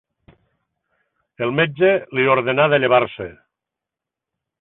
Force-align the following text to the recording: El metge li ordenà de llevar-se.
El 1.47 1.53
metge 1.59 1.91
li 2.19 2.25
ordenà 2.37 2.65
de 2.73 2.79
llevar-se. 2.81 3.29